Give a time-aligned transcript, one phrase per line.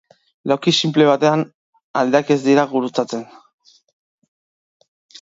[0.51, 1.43] Lauki sinple batean
[2.03, 3.25] aldeak ez dira gurutzatzen.